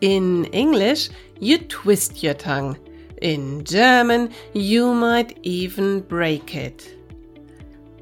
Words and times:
In 0.00 0.44
English, 0.46 1.08
you 1.40 1.58
twist 1.58 2.22
your 2.22 2.34
tongue. 2.34 2.76
In 3.22 3.64
German, 3.64 4.30
you 4.52 4.92
might 4.92 5.38
even 5.42 6.00
break 6.00 6.54
it. 6.54 6.94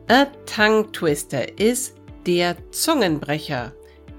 A 0.08 0.26
tongue 0.44 0.90
twister 0.90 1.46
is 1.56 1.92
der 2.24 2.56
Zungenbrecher. 2.70 3.72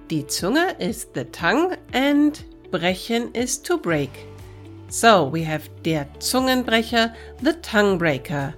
Die 0.08 0.24
Zunge 0.24 0.80
is 0.80 1.06
the 1.14 1.26
tongue 1.26 1.76
and 1.92 2.42
brechen 2.72 3.36
is 3.36 3.58
to 3.58 3.78
break. 3.78 4.26
So 4.88 5.26
we 5.26 5.44
have 5.44 5.70
der 5.84 6.06
Zungenbrecher, 6.20 7.14
the 7.42 7.54
tongue 7.54 7.98
breaker. 7.98 8.56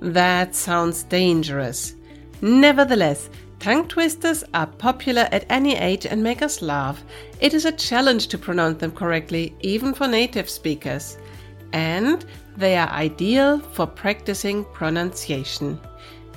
That 0.00 0.54
sounds 0.54 1.02
dangerous. 1.02 1.96
Nevertheless, 2.40 3.30
tongue 3.60 3.86
twisters 3.86 4.42
are 4.54 4.66
popular 4.66 5.28
at 5.32 5.44
any 5.50 5.76
age 5.76 6.06
and 6.06 6.22
make 6.22 6.40
us 6.40 6.62
laugh. 6.62 7.04
It 7.40 7.52
is 7.52 7.66
a 7.66 7.72
challenge 7.72 8.28
to 8.28 8.38
pronounce 8.38 8.78
them 8.78 8.90
correctly, 8.90 9.54
even 9.60 9.92
for 9.92 10.08
native 10.08 10.48
speakers. 10.48 11.18
And 11.74 12.24
they 12.56 12.78
are 12.78 12.88
ideal 12.88 13.58
for 13.60 13.86
practicing 13.86 14.64
pronunciation. 14.72 15.78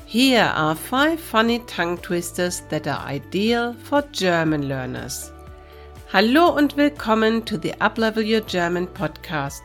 Here 0.05 0.51
are 0.53 0.75
five 0.75 1.19
funny 1.19 1.59
tongue 1.59 1.97
twisters 1.97 2.61
that 2.69 2.87
are 2.87 2.99
ideal 3.07 3.73
for 3.73 4.01
German 4.11 4.67
learners. 4.67 5.31
Hallo 6.11 6.55
und 6.57 6.73
willkommen 6.73 7.41
to 7.45 7.57
the 7.57 7.73
Uplevel 7.79 8.27
Your 8.27 8.41
German 8.41 8.85
podcast. 8.85 9.61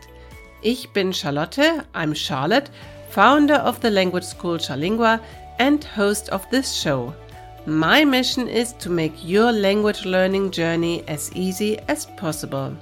Ich 0.62 0.88
bin 0.92 1.12
Charlotte, 1.12 1.84
I'm 1.92 2.14
Charlotte, 2.14 2.70
founder 3.10 3.56
of 3.56 3.80
the 3.80 3.90
language 3.90 4.24
school 4.24 4.58
Charlingua 4.58 5.20
and 5.58 5.82
host 5.82 6.28
of 6.28 6.48
this 6.50 6.72
show. 6.72 7.12
My 7.68 8.02
mission 8.02 8.48
is 8.48 8.72
to 8.78 8.88
make 8.88 9.12
your 9.22 9.52
language 9.52 10.06
learning 10.06 10.52
journey 10.52 11.06
as 11.06 11.30
easy 11.34 11.78
as 11.80 12.06
possible. 12.16 12.74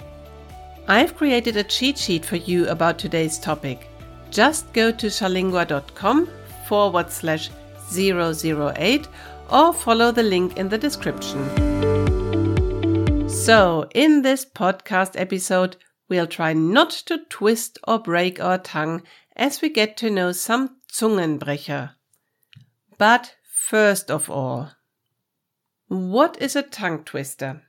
I've 0.86 1.16
created 1.16 1.56
a 1.56 1.64
cheat 1.64 1.98
sheet 1.98 2.24
for 2.24 2.36
you 2.36 2.68
about 2.68 2.96
today's 2.96 3.36
topic. 3.36 3.88
Just 4.30 4.72
go 4.72 4.92
to 4.92 5.08
charlingua.com 5.08 6.30
forward 6.68 7.10
slash 7.10 7.50
008 7.92 9.08
or 9.50 9.74
follow 9.74 10.12
the 10.12 10.22
link 10.22 10.56
in 10.56 10.68
the 10.68 10.78
description. 10.78 11.42
So, 13.28 13.88
in 13.92 14.22
this 14.22 14.46
podcast 14.46 15.18
episode, 15.20 15.78
we'll 16.08 16.28
try 16.28 16.52
not 16.52 16.90
to 17.06 17.24
twist 17.28 17.76
or 17.88 17.98
break 17.98 18.38
our 18.40 18.58
tongue 18.58 19.02
as 19.34 19.60
we 19.60 19.68
get 19.68 19.96
to 19.96 20.10
know 20.10 20.30
some 20.30 20.76
Zungenbrecher. 20.92 21.90
But 22.98 23.34
first 23.68 24.12
of 24.12 24.30
all, 24.30 24.70
what 25.88 26.40
is 26.40 26.54
a 26.54 26.62
tongue 26.62 27.02
twister? 27.02 27.62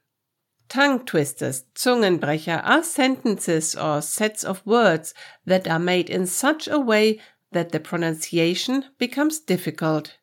Tongue 0.70 1.04
twisters, 1.04 1.64
Zungenbrecher, 1.74 2.62
are 2.64 2.84
sentences 2.84 3.76
or 3.76 4.02
sets 4.04 4.44
of 4.44 4.64
words 4.64 5.16
that 5.46 5.68
are 5.68 5.80
made 5.80 6.08
in 6.08 6.28
such 6.28 6.68
a 6.68 6.80
way 6.80 7.20
that 7.52 7.72
the 7.72 7.80
pronunciation 7.80 8.86
becomes 9.00 9.40
difficult. 9.40 10.18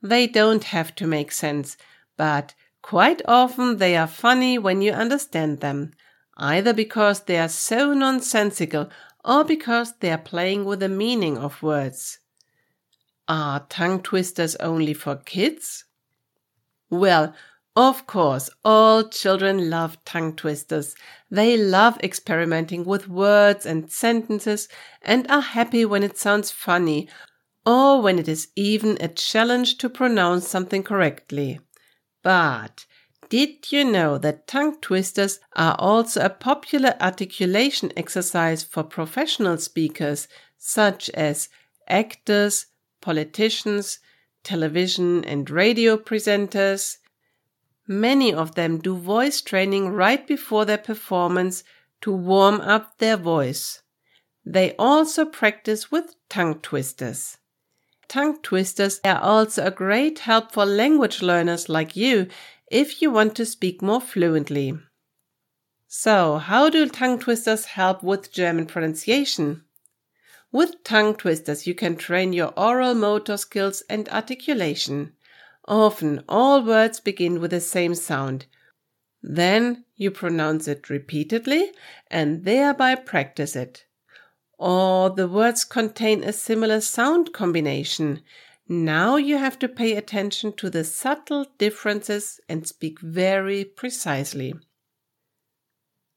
They 0.00 0.28
don't 0.28 0.62
have 0.64 0.94
to 0.96 1.08
make 1.08 1.32
sense, 1.32 1.76
but 2.16 2.54
quite 2.80 3.20
often 3.26 3.78
they 3.78 3.96
are 3.96 4.06
funny 4.06 4.58
when 4.58 4.80
you 4.80 4.92
understand 4.92 5.58
them, 5.58 5.92
either 6.36 6.72
because 6.72 7.22
they 7.22 7.38
are 7.38 7.48
so 7.48 7.92
nonsensical 7.92 8.90
or 9.24 9.42
because 9.42 9.94
they 9.98 10.12
are 10.12 10.18
playing 10.32 10.66
with 10.66 10.78
the 10.78 10.88
meaning 10.88 11.36
of 11.36 11.64
words. 11.64 12.20
Are 13.28 13.66
tongue 13.68 14.02
twisters 14.02 14.54
only 14.56 14.94
for 14.94 15.16
kids? 15.16 15.84
Well, 16.90 17.34
of 17.74 18.06
course, 18.06 18.48
all 18.64 19.08
children 19.08 19.68
love 19.68 20.02
tongue 20.04 20.34
twisters. 20.34 20.94
They 21.30 21.56
love 21.56 21.98
experimenting 22.02 22.84
with 22.84 23.08
words 23.08 23.66
and 23.66 23.90
sentences 23.90 24.68
and 25.02 25.30
are 25.30 25.42
happy 25.42 25.84
when 25.84 26.02
it 26.02 26.16
sounds 26.16 26.50
funny 26.50 27.08
or 27.66 28.00
when 28.00 28.18
it 28.18 28.28
is 28.28 28.48
even 28.56 28.96
a 29.00 29.08
challenge 29.08 29.76
to 29.78 29.90
pronounce 29.90 30.48
something 30.48 30.82
correctly. 30.82 31.60
But 32.22 32.86
did 33.28 33.72
you 33.72 33.84
know 33.84 34.18
that 34.18 34.46
tongue 34.46 34.80
twisters 34.80 35.40
are 35.54 35.74
also 35.78 36.24
a 36.24 36.30
popular 36.30 36.94
articulation 37.00 37.92
exercise 37.96 38.62
for 38.62 38.84
professional 38.84 39.58
speakers 39.58 40.28
such 40.56 41.10
as 41.10 41.48
actors, 41.88 42.66
politicians, 43.06 43.98
television 44.42 45.24
and 45.24 45.48
radio 45.48 45.96
presenters, 45.96 46.98
Many 47.86 48.34
of 48.34 48.56
them 48.56 48.78
do 48.78 48.96
voice 48.96 49.40
training 49.40 49.90
right 49.90 50.26
before 50.26 50.64
their 50.64 50.78
performance 50.78 51.62
to 52.00 52.10
warm 52.10 52.60
up 52.60 52.98
their 52.98 53.16
voice. 53.16 53.82
They 54.44 54.74
also 54.76 55.24
practice 55.24 55.90
with 55.90 56.16
tongue 56.28 56.60
twisters. 56.60 57.38
Tongue 58.08 58.40
twisters 58.42 59.00
are 59.04 59.20
also 59.20 59.66
a 59.66 59.70
great 59.70 60.20
help 60.20 60.52
for 60.52 60.66
language 60.66 61.22
learners 61.22 61.68
like 61.68 61.96
you 61.96 62.28
if 62.70 63.00
you 63.00 63.10
want 63.10 63.36
to 63.36 63.46
speak 63.46 63.82
more 63.82 64.00
fluently. 64.00 64.76
So, 65.86 66.38
how 66.38 66.68
do 66.68 66.88
tongue 66.88 67.20
twisters 67.20 67.66
help 67.66 68.02
with 68.02 68.32
German 68.32 68.66
pronunciation? 68.66 69.62
With 70.56 70.84
tongue 70.84 71.16
twisters, 71.16 71.66
you 71.66 71.74
can 71.74 71.96
train 71.96 72.32
your 72.32 72.58
oral 72.58 72.94
motor 72.94 73.36
skills 73.36 73.82
and 73.90 74.08
articulation. 74.08 75.12
Often 75.68 76.24
all 76.30 76.64
words 76.64 76.98
begin 76.98 77.42
with 77.42 77.50
the 77.50 77.60
same 77.60 77.94
sound. 77.94 78.46
Then 79.22 79.84
you 79.96 80.10
pronounce 80.10 80.66
it 80.66 80.88
repeatedly 80.88 81.72
and 82.10 82.46
thereby 82.46 82.94
practice 82.94 83.54
it. 83.54 83.84
Or 84.58 85.10
the 85.10 85.28
words 85.28 85.62
contain 85.62 86.24
a 86.24 86.32
similar 86.32 86.80
sound 86.80 87.34
combination. 87.34 88.22
Now 88.66 89.16
you 89.16 89.36
have 89.36 89.58
to 89.58 89.68
pay 89.68 89.94
attention 89.94 90.54
to 90.54 90.70
the 90.70 90.84
subtle 90.84 91.44
differences 91.58 92.40
and 92.48 92.66
speak 92.66 92.98
very 93.00 93.62
precisely. 93.62 94.54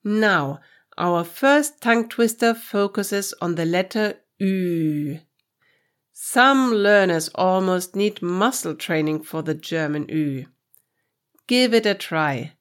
Now, 0.01 0.61
our 0.97 1.25
first 1.25 1.81
tongue 1.81 2.07
twister 2.07 2.53
focuses 2.53 3.33
on 3.41 3.55
the 3.55 3.65
letter 3.65 4.15
Ü. 4.41 5.19
Some 6.13 6.73
learners 6.73 7.29
almost 7.35 7.95
need 7.95 8.21
muscle 8.21 8.75
training 8.75 9.23
for 9.23 9.41
the 9.41 9.53
German 9.53 10.09
Ü. 10.09 10.45
Give 11.47 11.73
it 11.73 11.85
a 11.85 11.95
try. 11.95 12.53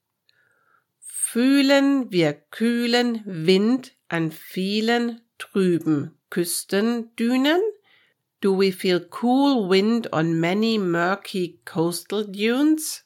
Fühlen 1.01 2.11
wir 2.11 2.43
kühlen 2.51 3.23
Wind 3.27 3.93
an 4.09 4.31
vielen 4.31 5.21
trüben 5.39 6.15
Küstendünen? 6.31 7.61
Do 8.41 8.53
we 8.53 8.71
feel 8.71 9.01
cool 9.23 9.69
wind 9.69 10.07
on 10.13 10.41
many 10.41 10.79
murky 10.79 11.59
coastal 11.65 12.25
dunes? 12.25 13.03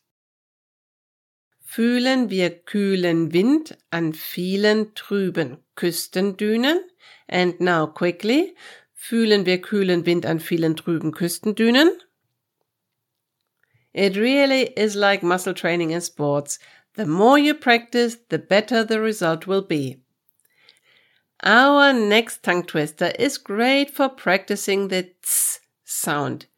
Fühlen 1.74 2.28
wir 2.28 2.50
kühlen 2.50 3.32
Wind 3.32 3.78
an 3.90 4.12
vielen 4.12 4.94
trüben 4.94 5.56
Küstendünen? 5.74 6.80
And 7.28 7.60
now 7.60 7.86
quickly, 7.86 8.54
Fühlen 8.94 9.46
wir 9.46 9.62
kühlen 9.62 10.04
Wind 10.04 10.26
an 10.26 10.38
vielen 10.38 10.76
trüben 10.76 11.12
Küstendünen? 11.12 11.90
It 13.94 14.18
really 14.18 14.64
is 14.76 14.94
like 14.94 15.22
muscle 15.22 15.54
training 15.54 15.92
in 15.92 16.02
sports. 16.02 16.58
The 16.94 17.06
more 17.06 17.38
you 17.38 17.54
practice, 17.54 18.18
the 18.28 18.38
better 18.38 18.84
the 18.84 19.00
result 19.00 19.46
will 19.46 19.62
be. 19.62 20.02
Our 21.42 21.94
next 21.94 22.42
tongue 22.42 22.66
twister 22.66 23.12
is 23.18 23.38
great 23.38 23.90
for 23.90 24.10
practicing 24.10 24.88
the 24.88 25.14
ts 25.22 25.60
sound. 25.84 26.48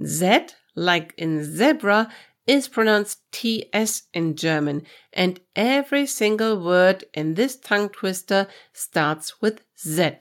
Z, 0.00 0.54
like 0.76 1.14
in 1.18 1.42
zebra, 1.42 2.08
is 2.46 2.68
pronounced 2.68 3.20
TS 3.32 4.02
in 4.12 4.36
German, 4.36 4.82
and 5.12 5.40
every 5.54 6.06
single 6.06 6.62
word 6.62 7.04
in 7.14 7.34
this 7.34 7.56
tongue 7.56 7.88
twister 7.88 8.48
starts 8.72 9.40
with 9.40 9.60
Z. 9.78 10.18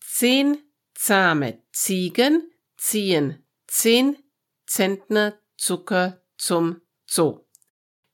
Zehn 0.00 0.58
zahme 0.96 1.58
Ziegen 1.72 2.42
ziehen 2.78 3.38
zehn 3.68 4.16
Zentner 4.68 5.34
Zucker 5.58 6.18
zum 6.38 6.82
Zoo. 7.08 7.44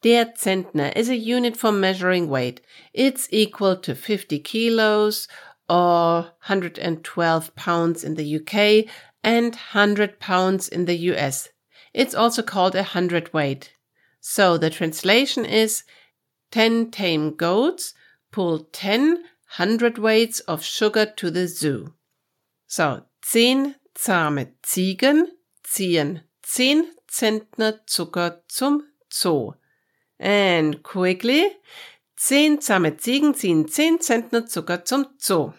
Der 0.03 0.27
Zentner 0.37 0.93
is 0.97 1.09
a 1.09 1.17
unit 1.17 1.57
for 1.57 1.73
measuring 1.73 2.29
weight. 2.29 2.61
It's 2.95 3.29
equal 3.31 3.77
to 3.77 3.95
50 3.95 4.39
kilos 4.41 5.29
or 5.69 6.33
112 6.47 7.55
pounds 7.55 8.05
in 8.05 8.15
the 8.15 8.37
UK 8.37 8.91
and 9.23 9.55
100 9.55 10.21
pounds 10.21 10.69
in 10.69 10.87
the 10.87 10.97
US. 11.13 11.51
It's 11.93 12.15
also 12.15 12.43
called 12.43 12.75
a 12.75 12.83
hundredweight. 12.83 13.75
So 14.21 14.59
the 14.59 14.71
translation 14.71 15.45
is 15.45 15.85
10 16.51 16.91
tame 16.91 17.35
goats 17.37 17.95
pull 18.31 18.69
10 18.73 19.25
hundredweights 19.57 20.41
of 20.47 20.63
sugar 20.63 21.07
to 21.07 21.31
the 21.31 21.47
zoo. 21.47 21.95
So, 22.67 23.03
zehn 23.25 23.75
zahme 23.95 24.53
Ziegen 24.63 25.29
ziehen 25.65 26.23
zehn 26.43 26.85
Zentner 27.09 27.87
Zucker 27.87 28.43
zum 28.49 28.83
Zoo. 29.11 29.55
And 30.19 30.83
quickly, 30.83 31.51
Zehn 32.17 32.61
zahme 32.61 32.97
Ziegen 32.97 33.35
ziehen 33.35 33.69
zehn 33.69 34.01
Zentner 34.01 34.47
Zucker 34.47 34.85
zum 34.85 35.07
Zoo. 35.19 35.55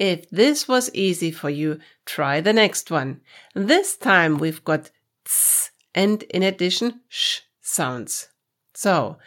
If 0.00 0.30
this 0.30 0.66
was 0.66 0.90
easy 0.94 1.30
for 1.30 1.50
you, 1.50 1.78
try 2.06 2.40
the 2.40 2.54
next 2.54 2.90
one. 2.90 3.20
This 3.54 3.98
time 3.98 4.38
we've 4.38 4.64
got 4.64 4.90
ts 5.26 5.72
and 5.94 6.22
in 6.22 6.42
addition 6.42 7.02
sh 7.10 7.40
sounds. 7.60 8.30
So, 8.72 9.18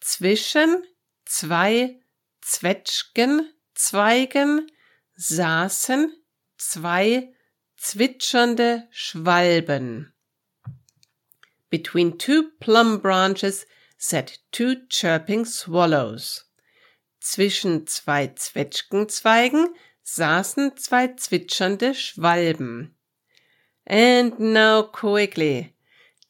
zwischen 0.00 0.82
zwei 1.24 2.00
Zwetschgen, 2.42 3.52
Zweigen 3.76 4.66
saßen 5.16 6.10
zwei 6.58 7.32
zwitschernde 7.76 8.88
Schwalben. 8.90 10.12
Between 11.70 12.18
two 12.18 12.50
plum 12.58 12.98
branches 12.98 13.64
sat 13.96 14.38
two 14.50 14.74
chirping 14.88 15.44
swallows. 15.44 16.46
Zwischen 17.20 17.86
zwei 17.86 18.28
Zwetschgenzweigen 18.34 19.68
saßen 20.06 20.76
zwei 20.76 21.08
zwitschernde 21.16 21.92
Schwalben. 21.94 22.94
And 23.84 24.38
now 24.38 24.84
quickly. 24.84 25.74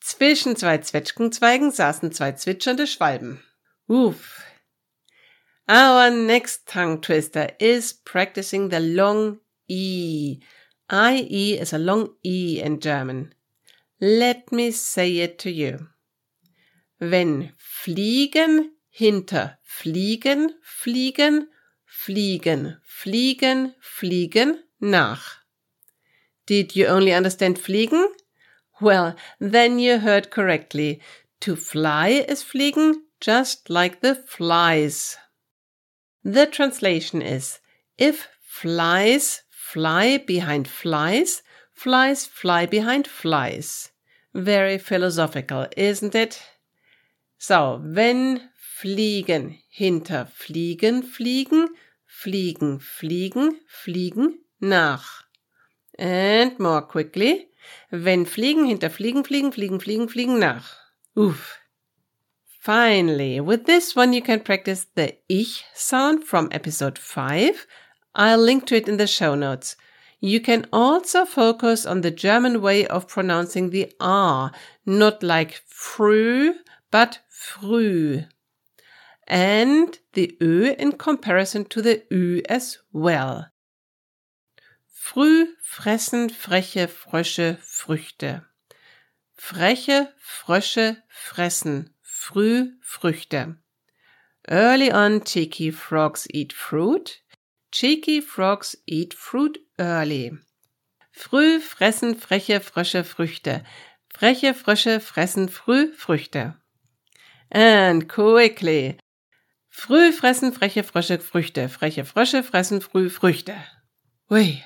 Zwischen 0.00 0.56
zwei 0.56 0.78
Zwetschgenzweigen 0.78 1.70
saßen 1.70 2.11
zwei 2.11 2.32
zwitschernde 2.32 2.87
Schwalben. 2.87 3.43
Oof. 3.88 4.43
Our 5.69 6.11
next 6.11 6.67
tongue 6.67 7.00
twister 7.02 7.61
is 7.61 7.93
practicing 7.93 8.70
the 8.70 8.78
long 8.78 9.40
E. 9.69 10.38
IE 10.90 11.58
is 11.58 11.75
a 11.75 11.78
long 11.78 12.11
E 12.25 12.61
in 12.61 12.81
German. 12.81 13.34
Let 13.99 14.52
me 14.52 14.70
say 14.73 15.23
it 15.23 15.38
to 15.43 15.50
you. 15.50 15.88
Wenn 16.99 17.52
Fliegen 17.58 18.70
hinter 18.88 19.58
Fliegen 19.62 20.55
fliegen, 20.62 21.49
fliegen, 21.96 22.76
fliegen, 22.84 23.75
fliegen 23.81 24.62
nach. 24.78 25.38
Did 26.46 26.76
you 26.76 26.87
only 26.87 27.12
understand 27.12 27.58
fliegen? 27.58 28.06
Well, 28.81 29.16
then 29.40 29.78
you 29.78 29.98
heard 29.98 30.31
correctly. 30.31 31.00
To 31.40 31.56
fly 31.56 32.25
is 32.28 32.44
fliegen, 32.44 32.94
just 33.20 33.70
like 33.70 34.02
the 34.02 34.14
flies. 34.14 35.16
The 36.22 36.46
translation 36.46 37.22
is 37.22 37.60
if 37.99 38.28
flies 38.42 39.42
fly 39.50 40.19
behind 40.19 40.69
flies, 40.69 41.42
flies 41.72 42.26
fly 42.26 42.66
behind 42.66 43.08
flies. 43.08 43.90
Very 44.34 44.78
philosophical, 44.78 45.66
isn't 45.76 46.14
it? 46.14 46.42
So, 47.38 47.81
wenn 47.82 48.50
Fliegen 48.78 49.58
hinter 49.70 50.26
Fliegen 50.26 51.02
fliegen, 51.02 51.70
fliegen, 52.18 52.80
fliegen, 52.80 53.60
fliegen 53.66 54.38
nach. 54.58 55.24
And 55.98 56.58
more 56.58 56.82
quickly. 56.82 57.50
Wenn 57.90 58.26
Fliegen 58.26 58.64
hinter 58.64 58.90
Fliegen 58.90 59.24
fliegen, 59.24 59.52
fliegen, 59.52 59.80
fliegen, 59.80 60.08
fliegen 60.08 60.38
nach. 60.38 60.76
Oof. 61.16 61.58
Finally, 62.60 63.40
with 63.40 63.64
this 63.66 63.94
one 63.94 64.12
you 64.12 64.22
can 64.22 64.40
practice 64.42 64.86
the 64.94 65.14
ich 65.28 65.64
sound 65.74 66.24
from 66.24 66.48
episode 66.52 66.98
5. 66.98 67.66
I'll 68.14 68.42
link 68.42 68.66
to 68.66 68.76
it 68.76 68.88
in 68.88 68.96
the 68.96 69.06
show 69.06 69.34
notes. 69.34 69.76
You 70.18 70.40
can 70.40 70.66
also 70.72 71.26
focus 71.26 71.84
on 71.84 72.00
the 72.00 72.10
German 72.10 72.62
way 72.62 72.86
of 72.86 73.06
pronouncing 73.06 73.70
the 73.70 73.92
R, 74.00 74.52
not 74.86 75.22
like 75.22 75.62
früh, 75.66 76.54
but 76.90 77.20
früh. 77.28 78.24
And 79.26 79.99
the 80.12 80.37
Ö 80.40 80.75
in 80.78 80.93
comparison 80.93 81.64
to 81.67 81.82
the 81.82 82.02
Ü 82.12 82.43
as 82.49 82.78
well. 82.93 83.50
Früh 84.88 85.46
fressen 85.61 86.31
freche 86.31 86.88
Frösche 86.88 87.58
Früchte. 87.61 88.44
Freche 89.34 90.12
Frösche 90.19 90.96
fressen 91.08 91.94
früh 92.02 92.73
Früchte. 92.82 93.56
Early 94.49 94.93
on 94.93 95.25
cheeky 95.25 95.73
frogs 95.73 96.26
eat 96.32 96.52
fruit. 96.52 97.20
Cheeky 97.73 98.20
frogs 98.20 98.76
eat 98.87 99.14
fruit 99.14 99.58
early. 99.78 100.38
Früh 101.12 101.61
fressen 101.61 102.14
freche 102.14 102.61
Frösche 102.61 103.02
Früchte. 103.02 103.64
Freche 104.08 104.55
Frösche 104.55 105.00
fressen 105.00 105.49
früh 105.49 105.93
Früchte. 105.94 106.55
And 107.50 108.08
quickly. 108.08 108.99
Früh 109.76 110.11
fressen 110.11 110.55
freche 110.55 110.82
Frösche 110.82 111.19
Früchte. 111.19 111.69
Freche 111.69 112.06
Frösche 112.06 112.43
fressen 112.43 112.81
früh 112.81 113.11
Früchte. 113.11 113.56
Ui. 114.31 114.64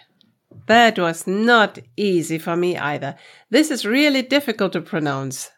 That 0.69 0.99
was 0.99 1.27
not 1.27 1.81
easy 1.97 2.39
for 2.39 2.55
me 2.55 2.79
either. 2.79 3.17
This 3.51 3.73
is 3.73 3.85
really 3.85 4.23
difficult 4.23 4.73
to 4.75 4.81
pronounce. 4.81 5.51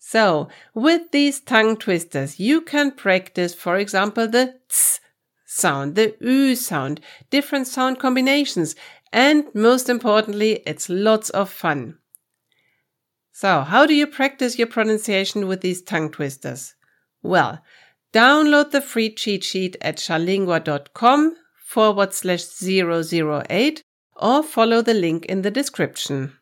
So, 0.00 0.48
with 0.74 1.12
these 1.12 1.44
tongue 1.44 1.76
twisters, 1.78 2.40
you 2.40 2.60
can 2.60 2.90
practice, 2.90 3.54
for 3.54 3.76
example, 3.76 4.26
the 4.26 4.58
ts 4.68 5.00
sound, 5.46 5.94
the 5.94 6.16
u 6.20 6.56
sound, 6.56 7.00
different 7.30 7.68
sound 7.68 8.00
combinations, 8.00 8.74
and 9.12 9.44
most 9.54 9.88
importantly, 9.88 10.64
it's 10.66 10.88
lots 10.88 11.30
of 11.30 11.50
fun. 11.50 11.98
So, 13.30 13.60
how 13.60 13.86
do 13.86 13.94
you 13.94 14.08
practice 14.08 14.58
your 14.58 14.66
pronunciation 14.66 15.46
with 15.46 15.60
these 15.60 15.82
tongue 15.82 16.10
twisters? 16.10 16.74
Well, 17.22 17.62
download 18.12 18.70
the 18.70 18.80
free 18.80 19.10
cheat 19.10 19.44
sheet 19.44 19.76
at 19.80 19.96
charlingua.com 19.96 21.36
forward 21.64 22.14
slash 22.14 22.44
008 22.62 23.82
or 24.16 24.42
follow 24.42 24.82
the 24.82 24.94
link 24.94 25.26
in 25.26 25.42
the 25.42 25.50
description. 25.50 26.32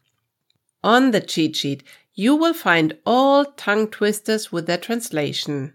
On 0.83 1.11
the 1.11 1.21
cheat 1.21 1.57
sheet, 1.57 1.83
you 2.15 2.37
will 2.37 2.55
find 2.55 2.97
all 3.05 3.45
tongue 3.45 3.89
twisters 3.89 4.53
with 4.53 4.67
their 4.67 4.79
translation. 4.79 5.75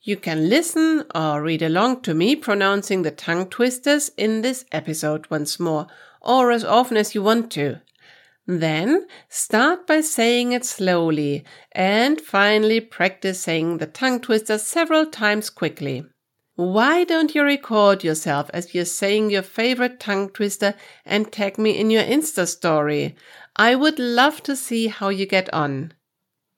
You 0.00 0.16
can 0.16 0.48
listen 0.48 1.04
or 1.14 1.42
read 1.42 1.62
along 1.62 2.02
to 2.02 2.14
me 2.14 2.34
pronouncing 2.34 3.02
the 3.02 3.12
tongue 3.12 3.48
twisters 3.48 4.10
in 4.16 4.42
this 4.42 4.64
episode 4.72 5.30
once 5.30 5.60
more, 5.60 5.86
or 6.20 6.50
as 6.50 6.64
often 6.64 6.96
as 6.96 7.14
you 7.14 7.22
want 7.22 7.52
to. 7.52 7.80
Then 8.46 9.06
start 9.28 9.86
by 9.86 10.00
saying 10.00 10.52
it 10.52 10.64
slowly 10.64 11.44
and 11.72 12.20
finally 12.20 12.80
practice 12.80 13.40
saying 13.40 13.78
the 13.78 13.86
tongue 13.86 14.20
twister 14.20 14.58
several 14.58 15.06
times 15.06 15.48
quickly. 15.48 16.04
Why 16.56 17.04
don't 17.04 17.34
you 17.34 17.44
record 17.44 18.04
yourself 18.04 18.50
as 18.52 18.74
you're 18.74 18.84
saying 18.84 19.30
your 19.30 19.42
favorite 19.42 19.98
tongue 19.98 20.28
twister 20.28 20.74
and 21.06 21.32
tag 21.32 21.56
me 21.56 21.78
in 21.78 21.90
your 21.90 22.02
Insta 22.02 22.46
story? 22.46 23.16
I 23.56 23.74
would 23.74 23.98
love 23.98 24.42
to 24.42 24.54
see 24.54 24.88
how 24.88 25.08
you 25.08 25.24
get 25.24 25.50
on. 25.54 25.94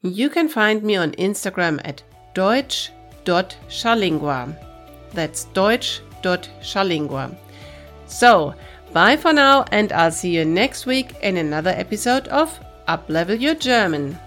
You 0.02 0.30
can 0.30 0.49
find 0.49 0.82
me 0.82 0.97
on 0.97 1.12
Instagram 1.12 1.80
at 1.85 2.02
deutsch.charlingua. 2.35 4.56
That's 5.12 5.44
deutsch.charlingua. 5.44 7.37
So, 8.06 8.54
bye 8.94 9.16
for 9.16 9.32
now, 9.32 9.64
and 9.72 9.92
I'll 9.92 10.12
see 10.12 10.30
you 10.30 10.44
next 10.44 10.86
week 10.86 11.16
in 11.20 11.36
another 11.36 11.70
episode 11.70 12.28
of 12.28 12.58
Uplevel 12.86 13.38
Your 13.38 13.56
German. 13.56 14.18